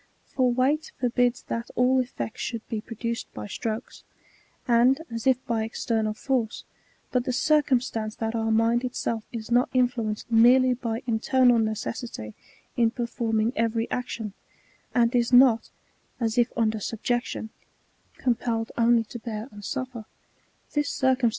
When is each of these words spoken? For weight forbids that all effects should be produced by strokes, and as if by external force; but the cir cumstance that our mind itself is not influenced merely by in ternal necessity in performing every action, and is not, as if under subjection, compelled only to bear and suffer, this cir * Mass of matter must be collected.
For 0.25 0.51
weight 0.51 0.91
forbids 0.99 1.43
that 1.43 1.69
all 1.75 1.99
effects 1.99 2.41
should 2.41 2.67
be 2.67 2.81
produced 2.81 3.31
by 3.35 3.45
strokes, 3.45 4.03
and 4.67 4.99
as 5.11 5.27
if 5.27 5.45
by 5.45 5.63
external 5.63 6.15
force; 6.15 6.63
but 7.11 7.23
the 7.23 7.31
cir 7.31 7.61
cumstance 7.61 8.17
that 8.17 8.33
our 8.33 8.49
mind 8.49 8.83
itself 8.83 9.25
is 9.31 9.51
not 9.51 9.69
influenced 9.75 10.31
merely 10.31 10.73
by 10.73 11.03
in 11.05 11.19
ternal 11.19 11.59
necessity 11.61 12.33
in 12.75 12.89
performing 12.89 13.53
every 13.55 13.87
action, 13.91 14.33
and 14.95 15.15
is 15.15 15.31
not, 15.31 15.69
as 16.19 16.35
if 16.35 16.51
under 16.57 16.79
subjection, 16.79 17.51
compelled 18.17 18.71
only 18.79 19.03
to 19.03 19.19
bear 19.19 19.49
and 19.51 19.63
suffer, 19.63 20.05
this 20.73 20.89
cir 20.89 20.89
* 20.89 20.89
Mass 20.89 20.89
of 20.89 20.89
matter 20.89 20.89
must 20.89 20.97
be 20.97 21.01
collected. 21.19 21.29